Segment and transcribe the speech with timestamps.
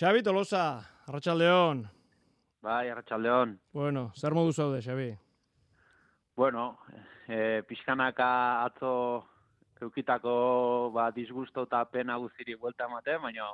[0.00, 1.82] Xabi Tolosa, Arratxaldeon.
[2.64, 3.50] Bai, Arratxaldeon.
[3.76, 5.10] Bueno, zer modu zaude, Xabi?
[6.40, 6.78] Bueno,
[7.28, 8.30] e, pixkanaka
[8.64, 8.94] atzo
[9.84, 10.32] eukitako
[10.96, 13.50] ba, disgusto eta pena guziri buelta emate, baina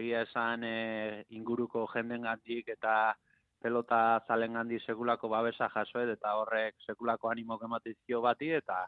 [0.00, 3.14] egia esan e, inguruko jenden gandik eta
[3.62, 8.84] pelota zalen gandi sekulako babesa jasoet eta horrek sekulako animo ematizio bati eta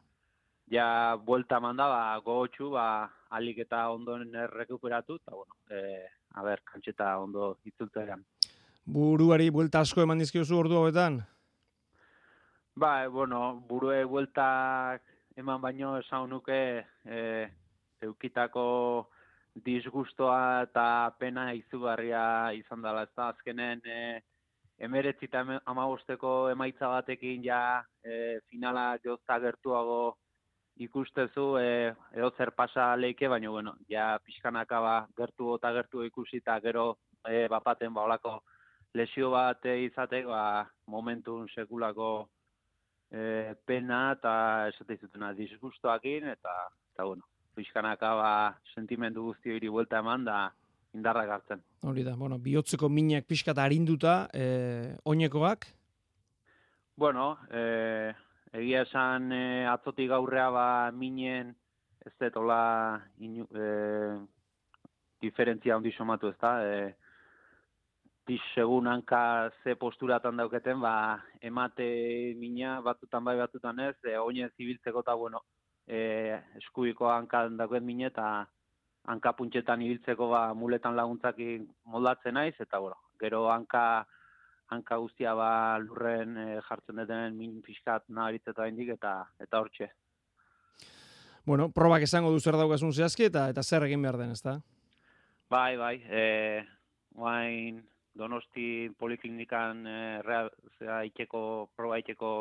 [0.74, 2.88] ja buelta manda ba, gogotxu ba,
[3.30, 8.24] alik eta ondoen errekuperatu eta bueno, e, a ber, kantxeta ondo itzultzean.
[8.86, 11.20] Buruari buelta asko eman dizkiozu ordu hauetan?
[12.80, 15.02] Ba, bueno, burue bueltak
[15.36, 16.60] eman baino esan nuke
[17.04, 17.20] e,
[18.02, 18.64] eukitako
[19.66, 20.84] disgustoa eta
[21.18, 24.00] pena izugarria izan dela, ez da, azkenen e,
[24.80, 27.60] emeretzita amabosteko emaitza batekin ja
[28.02, 30.16] e, finala jozta gertuago
[30.80, 36.40] ikustezu e, edo zer pasa leike, baina bueno, ja pixkanaka ba, gertu eta gertu ikusi
[36.40, 36.86] eta gero
[37.28, 38.38] e, bapaten ba, olako
[38.96, 40.42] lesio bat izatek ba,
[40.86, 42.28] momentun sekulako
[43.12, 44.32] e, pena eta
[44.72, 46.56] esate izutena disgustoakin eta,
[46.94, 48.32] eta bueno, pixkanaka ba,
[48.74, 50.46] sentimendu guzti hori buelta eman da
[50.96, 51.60] indarra gartzen.
[51.86, 55.68] Hori da, bueno, bihotzeko minak pixka eta harinduta, e, oinekoak?
[57.00, 58.12] Bueno, e,
[58.52, 61.54] egia esan e, atzotik gaurrea ba minen
[62.06, 63.66] ez dut hola inu, e,
[65.20, 66.94] diferentzia handi somatu ez da, e,
[68.54, 75.00] segun hanka ze posturatan dauketen, ba, emate mina batzutan bai batzutan ez, e, oinez ibiltzeko
[75.00, 75.42] eta, bueno,
[75.86, 78.46] e, eskuiko hankan dauket mine eta
[79.10, 84.06] hanka puntxetan ibiltzeko ba, muletan laguntzakin moldatzen naiz, eta, bueno, gero hanka
[84.70, 89.90] hanka guztia ba lurren e, jartzen deten min fiskat naharitzetu indik eta eta hortxe.
[91.46, 94.60] Bueno, probak esango du zer daukasun zehazki eta eta zer egin behar den, ezta?
[95.50, 96.62] Bai, bai, e,
[97.16, 97.80] guain
[98.14, 100.44] donosti poliklinikan e, rea,
[100.78, 101.42] zera, ikeko,
[101.76, 102.34] proba ikeko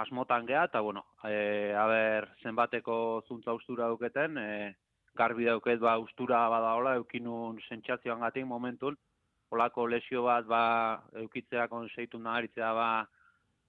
[0.00, 2.96] asmotan geha, eta bueno, e, haber zenbateko
[3.28, 4.74] zuntza ustura duketen, e,
[5.18, 8.96] garbi dauket ba ustura bada hola, eukinun sentsazioan gatik momentun,
[9.50, 12.90] olako lesio bat ba eukitzea konseitu naharitzea ba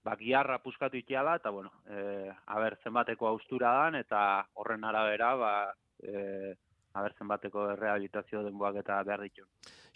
[0.04, 5.74] ba giarra puskatu itiala eta bueno, eh aber zenbateko austura dan eta horren arabera ba
[6.02, 6.54] eh
[6.94, 9.46] aber zenbateko rehabilitazio denboak eta behar ditu.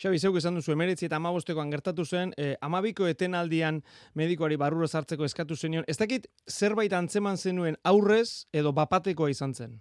[0.01, 3.83] Xabi, zeuk esan duzu, emeretzi eta amabostekoan gertatu zen, eh, amabiko etenaldian
[4.15, 5.85] medikoari barrura sartzeko eskatu zenion.
[5.89, 9.81] Ez dakit zerbait antzeman zenuen aurrez edo bapatekoa izan zen?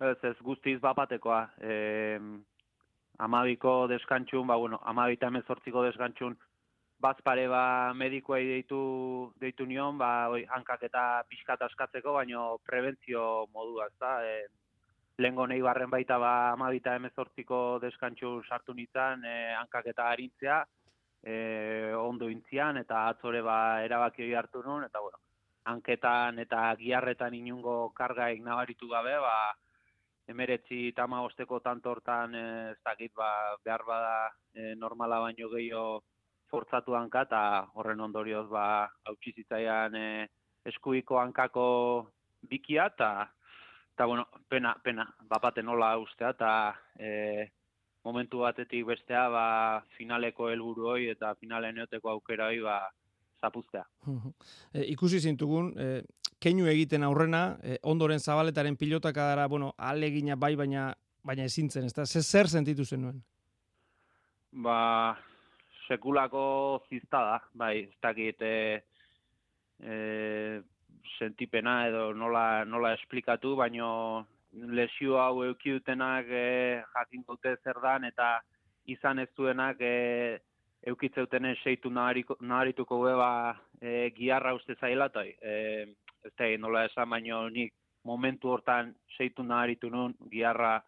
[0.00, 1.42] Ez, ez guztiz bapatekoa.
[1.60, 2.20] Eh,
[3.22, 6.34] amabiko deskantxun, ba, bueno, amabita emezortziko deskantxun,
[7.02, 8.80] bazpare ba medikoei deitu,
[9.42, 14.46] deitu nion, ba, oi, hankak eta pixkat askatzeko, baino prebentzio modua, ez da, e,
[15.22, 20.62] lehenko nahi barren baita ba amabita emezortziko deskantxun sartu nintzen, e, hankak eta harintzea,
[21.22, 21.34] e,
[21.98, 25.18] ondo intzian, eta atzore ba erabaki hori hartu nun, eta bueno,
[25.70, 29.36] hanketan eta giarretan inungo kargaik nabaritu gabe, ba,
[30.28, 36.02] emeretzi eta osteko tantortan eh, ez dakit ba, behar bada e, normala baino gehiago
[36.50, 40.28] fortzatu hanka eta horren ondorioz ba, hautsi zitzaian e,
[40.64, 42.10] eskuiko hankako
[42.48, 43.28] bikia eta
[43.92, 46.52] eta bueno, pena, pena, bapate nola ustea eta
[46.98, 47.48] e,
[48.04, 49.46] momentu batetik bestea ba,
[49.96, 52.78] finaleko helburu hoi eta finalen eoteko aukera hoi ba,
[53.40, 53.84] zapuztea.
[54.74, 56.02] e, ikusi zintugun, e,
[56.42, 60.90] keinu egiten aurrena, e, ondoren zabaletaren pilotaka dara, bueno, alegina bai, baina
[61.22, 62.06] baina ezintzen, ez da?
[62.06, 63.20] Zer sentitu zenuen?
[64.64, 65.16] Ba,
[65.86, 66.44] sekulako
[66.90, 68.82] zizta da, bai, ez dakit, e,
[69.80, 69.96] e,
[71.18, 76.46] sentipena edo nola, nola esplikatu, baino lesio hau eukidutenak e,
[76.94, 78.34] jakin dute zer dan, eta
[78.90, 79.94] izan ez duenak e,
[80.90, 83.32] eukitzeutenen seitu naharituko beba
[83.80, 85.86] e, giarra uste zaila, e,
[86.24, 87.72] ez da, nola esan baino nik
[88.04, 90.80] momentu hortan seitu naharitu nun giarra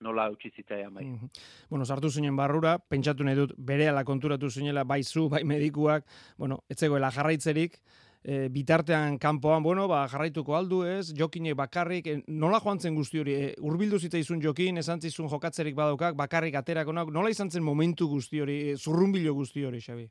[0.00, 1.04] nola utzi zitzaian bai.
[1.04, 1.30] Mm
[1.68, 6.04] Bueno, sartu zinen barrura, pentsatu nahi dut berehala konturatu zinela bai zu, bai medikuak,
[6.38, 7.76] bueno, etzegoela jarraitzerik,
[8.22, 13.20] e, bitartean kanpoan, bueno, ba, jarraituko aldu ez, jokinek bakarrik, e, nola joan zen guzti
[13.20, 18.08] hori, e, urbildu zitzaizun jokin, esan zizun jokatzerik badaukak, bakarrik aterakonak, nola izan zen momentu
[18.08, 20.08] guzti hori, e, zurrumbilo guzti hori, Xabi?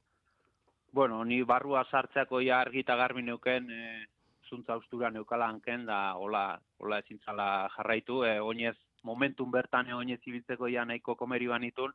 [0.93, 4.05] Bueno, ni barrua sartzeako ja argita garbi neuken, e,
[4.49, 10.67] zuntza ustura neukala hanken, da hola, hola ezintzala jarraitu, e, oinez, momentun bertan oinez ibiltzeko
[10.71, 11.93] ja nahiko komeri banitun,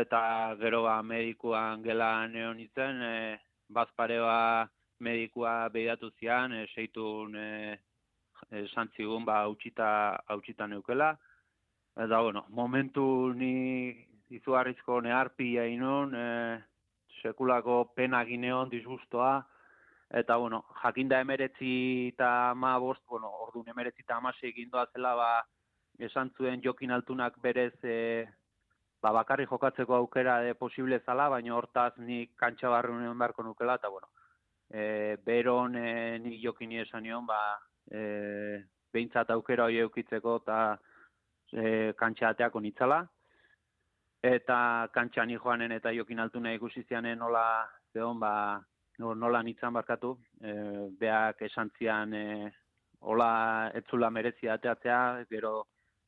[0.00, 0.20] eta
[0.60, 3.38] gero ba medikuan gela neon izen, e,
[3.68, 4.68] bazpare ba
[5.00, 7.78] medikua behiratu zian, e, seitun e,
[8.50, 9.88] e, santzigun ba hautsita,
[10.28, 11.14] hautsita neukela,
[11.96, 13.94] eta bueno, momentu ni
[14.30, 16.28] izugarrizko neharpia inun, e,
[17.22, 19.42] sekulako pena gineon, disgustoa,
[20.14, 25.30] eta, bueno, jakinda emeretzi eta ma bost, bueno, ordu emeretzi eta amase egin zela, ba,
[25.98, 28.26] esan zuen jokin altunak berez e,
[29.02, 33.88] ba, bakarri jokatzeko aukera de posible zala, baina hortaz nik kantxa barrunen beharko nukela, eta,
[33.88, 34.08] bueno,
[34.70, 37.58] e, beron e, nik jokin esan nion, ba,
[37.90, 38.64] e,
[38.94, 40.58] behintzat aukera hori eukitzeko eta
[41.52, 43.02] e, kantxa ateako nitzala.
[44.24, 47.44] Eta kantxa ni joanen eta jokin altuna ikusi zianen nola
[47.92, 48.62] zehon, ba,
[48.98, 50.52] nola nitzan barkatu, e,
[50.98, 52.50] beak esan zian e,
[53.00, 55.66] hola etzula merezi ateatzea, gero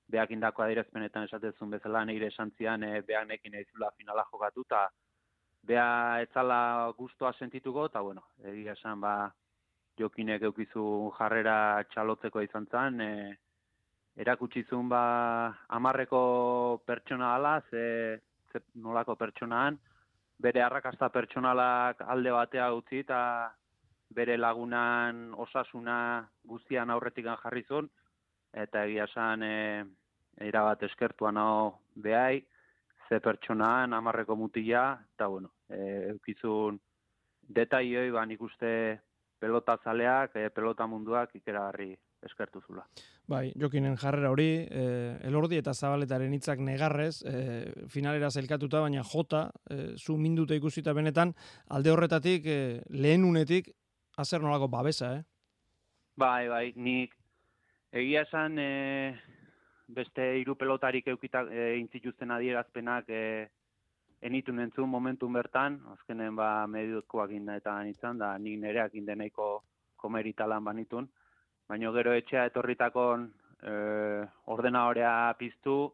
[0.09, 4.89] beak indako adirazpenetan esatezun bezala nire esan zian e, beak nekin ezula finala jokatu, eta
[5.67, 9.33] bea etzala gustoa sentituko, eta bueno, egia esan ba,
[9.99, 13.37] jokinek eukizu jarrera txalotzeko izan zen, e,
[14.17, 15.03] erakutsizun ba
[15.69, 18.21] amarreko pertsona ala, ze,
[18.53, 19.79] ze nolako pertsonaan,
[20.39, 23.21] bere arrakasta pertsonalak alde batea utzi eta
[24.17, 25.99] bere lagunan osasuna
[26.45, 27.89] guztian aurretik jarri zuen,
[28.53, 29.85] eta egia esan e,
[30.41, 32.45] erabat eskertuan hau behai,
[33.09, 36.79] ze pertsonaan amarreko mutila, eta bueno, e, eukizun
[37.49, 39.01] detaioi, ba, nik uste
[39.47, 41.93] pelota zaleak, e, pelota munduak ikeragarri
[42.27, 42.83] eskertu zula.
[43.31, 44.87] Bai, jokinen jarrera hori, e,
[45.29, 47.37] elordi eta zabaletaren hitzak negarrez, e,
[47.93, 51.35] finalera zelkatuta, baina jota, e, zu minduta ikusita benetan,
[51.71, 52.59] alde horretatik, e,
[52.91, 53.71] lehen unetik,
[54.19, 55.23] azer nolako babesa, eh?
[56.17, 57.15] Bai, bai, nik
[57.93, 58.71] egia esan e,
[59.87, 63.23] beste hiru pelotarik eukitak e, intzituzten adierazpenak e,
[64.21, 69.63] enitu nentzun momentu bertan, azkenen ba mediokoak inda eta anitzen, da nik nereak indeneiko
[69.97, 71.09] komeritalan banitun,
[71.69, 73.29] baina gero etxea etorritakon
[73.63, 73.73] e,
[74.47, 75.93] ordena horea piztu,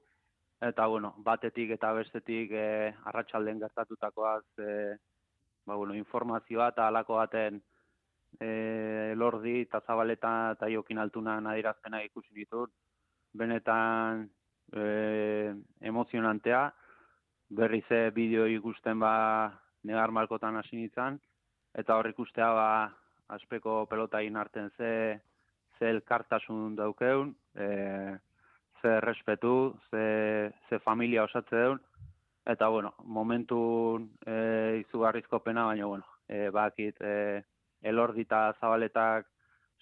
[0.63, 4.97] eta bueno, batetik eta bestetik e, arratsalden gertatutakoaz e,
[5.67, 7.61] ba, bueno, informazioa eta alako baten
[8.39, 12.71] e, lordi eta zabaleta eta jokin altuna nadirazpena ikusi ditut,
[13.35, 14.29] benetan
[14.73, 16.69] e, emozionantea,
[17.53, 19.53] berri ze bideo ikusten ba
[19.85, 21.19] negar malkotan hasi nintzen,
[21.75, 22.69] eta hor ikustea ba
[23.37, 25.21] aspeko pelota egin arten ze,
[25.79, 27.67] ze elkartasun daukeun, e,
[28.81, 31.81] ze respetu, ze, ze familia osatze deun,
[32.47, 33.61] eta bueno, momentu
[34.27, 37.43] e, izugarrizko pena, baina bueno, e, bakit e,
[37.83, 39.29] elordita zabaletak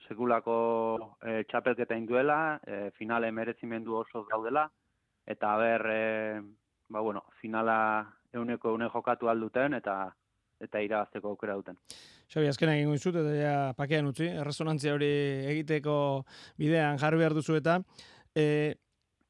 [0.09, 4.67] sekulako e, txapelketa induela, e, finale merezimendu oso daudela,
[5.27, 6.43] eta ber, e,
[6.91, 7.79] ba, bueno, finala
[8.35, 10.01] euneko eune jokatu alduten eta
[10.61, 11.79] eta irabazteko aukera duten.
[12.31, 15.09] Xabi, azkena egin guizut, eta ja pakean utzi, erresonantzia hori
[15.55, 15.95] egiteko
[16.61, 17.79] bidean jarri behar duzu eta
[18.37, 18.77] e,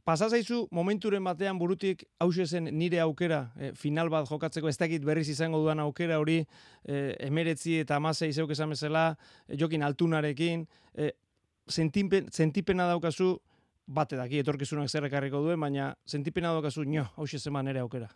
[0.05, 5.29] pasazaizu momenturen batean burutik hause zen nire aukera, e, final bat jokatzeko ez dakit berriz
[5.31, 9.15] izango dudan aukera hori e, emeretzi eta amasei zeuk esan bezala,
[9.47, 11.13] e, jokin altunarekin, e,
[11.71, 13.37] sentipena daukazu
[13.91, 18.09] bate daki etorkizunak zer ekarriko duen, baina sentipena dokazu nio, hausia zeman ere aukera.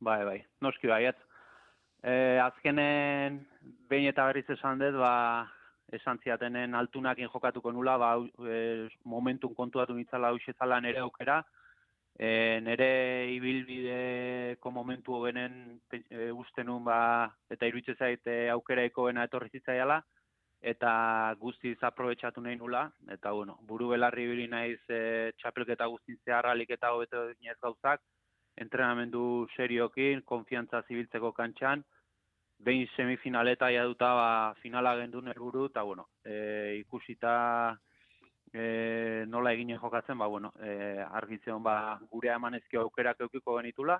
[0.00, 1.16] Bai, bai, noski baiet.
[2.02, 3.40] E, azkenen,
[3.88, 5.46] behin eta berriz esan dut, ba,
[5.92, 8.12] esan ziatenen altunakin jokatuko nula, ba,
[8.44, 8.60] e,
[9.04, 11.40] momentun kontuatu nitzala hausia zala nere aukera,
[12.16, 12.90] e, nere
[13.34, 17.00] ibilbideko momentu hobenen e, uste nun, ba,
[17.50, 20.00] eta iruditzen zait e, aukera bena etorri zitzaiala,
[20.60, 26.70] eta guztiz aprobetsatu nahi nula, eta bueno, buru belarri bili naiz e, txapelketa guztin zeharralik
[26.76, 28.02] eta hobeto dinez gauzak,
[28.60, 31.84] entrenamendu seriokin, konfiantza zibiltzeko kantxan,
[32.60, 37.78] behin semifinaleta jaduta ba, finala gendun helburu eta bueno, e, ikusita
[38.52, 43.96] e, nola egine jokatzen, ba, bueno, e, argitzen ba, gure eman ezkio aukerak eukiko genitula,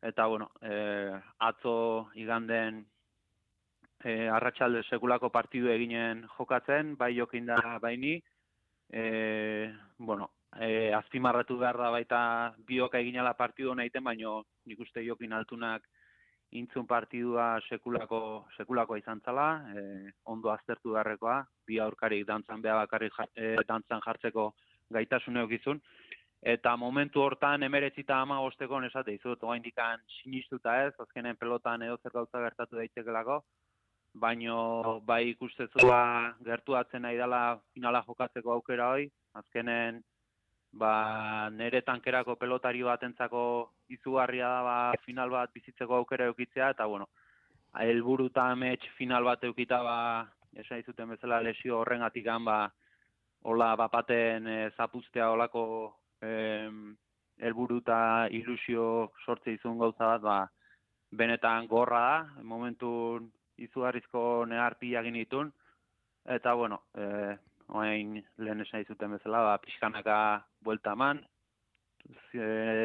[0.00, 2.86] eta bueno, e, atzo iganden
[4.04, 8.18] e, arratsalde sekulako partidu eginen jokatzen, bai jokin da baini,
[8.92, 12.20] e, bueno, e, azpimarratu behar da baita
[12.68, 15.86] bioka eginala partidu nahiten, baino nik uste jokin altunak
[16.52, 23.16] intzun partidua sekulako, sekulako izan zala, e, ondo aztertu beharrekoa, bi aurkarik dantzan beha bakarrik
[23.34, 24.50] e, dantzan jartzeko
[24.92, 25.80] gaitasun eukizun,
[26.42, 31.96] eta momentu hortan emeretzita ama gosteko nesate izut, oa indikan sinistuta ez, azkenen pelotan edo
[32.02, 33.40] zer gauza gertatu daitekelako,
[34.14, 39.08] baino bai ikustezua gertuatzen nahi dela finala jokatzeko aukera hoi,
[39.40, 40.02] azkenen
[40.72, 43.44] ba, nere tankerako pelotari batentzako
[43.88, 47.08] izugarria da ba, final bat bizitzeko aukera eukitzea, eta bueno,
[47.80, 49.98] helburu eta amets final bat eukita, ba,
[50.56, 52.04] esan izuten bezala lesio horren
[52.44, 52.70] ba,
[53.44, 56.70] hola bapaten e, zapuztea holako e,
[57.40, 60.48] helburu eta ilusio sortze izun gauza bat, ba,
[61.10, 63.20] benetan gorra da, momentu
[63.66, 65.52] izugarrizko neharpia ditun,
[66.24, 67.36] eta bueno, e,
[67.68, 70.16] oain lehen esan izuten bezala, ba, pixkanaka
[70.60, 71.22] buelta eman,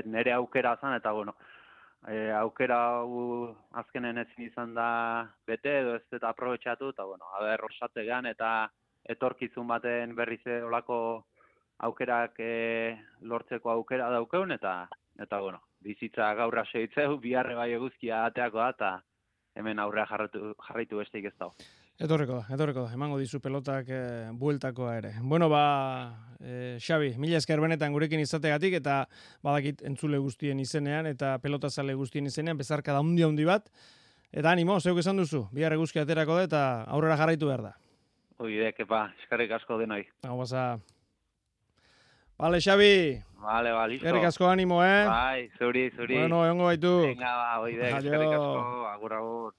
[0.05, 1.35] nere aukera zan, eta bueno,
[2.07, 4.89] e, aukera hau azkenen ezin izan da
[5.47, 8.69] bete, edo ez eta aprobetsatu, eta bueno, haber, rosategan, eta
[9.07, 10.99] etorkizun baten berriz olako
[11.87, 14.87] aukerak e, lortzeko aukera daukeun, eta,
[15.19, 18.91] eta bueno, bizitza gaurra segitzeu, biharre bai eguzkia ateako da, eta
[19.57, 21.53] hemen aurrea jarraitu, jarraitu besteik ez dago.
[21.97, 24.01] Etorreko da, etorreko da, emango dizu pelotak e,
[24.37, 25.13] bueltakoa ere.
[25.25, 25.63] Bueno, ba,
[26.37, 28.99] e, Xabi, mila esker benetan gurekin izategatik, eta
[29.45, 33.71] badakit entzule guztien izenean, eta pelotazale guztien izenean, bezarka da hundi handi bat,
[34.29, 37.73] eta animo, zeuk esan duzu, bihar eguzkia aterako da, eta aurrera jarraitu behar da.
[38.45, 40.03] Oide, kepa, eskarrik asko denoi.
[40.29, 40.75] Hau basa.
[42.37, 43.23] Vale, Xabi.
[43.41, 44.05] Vale, ba, listo.
[44.05, 45.05] Eskerrik asko animo, eh?
[45.07, 46.17] Bai, zuri, zuri.
[46.19, 46.91] Bueno, egongo baitu.
[47.01, 49.53] Venga, ba, oide, eskerrik asko, agur, agur.